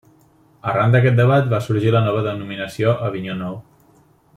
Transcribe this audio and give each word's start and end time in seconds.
Arran 0.71 0.95
d'aquest 0.95 1.19
debat 1.19 1.51
va 1.53 1.61
sorgir 1.67 1.93
la 1.97 2.03
nova 2.09 2.23
la 2.23 2.27
denominació 2.33 2.99
Avinyó 3.11 3.41
Nou. 3.45 3.63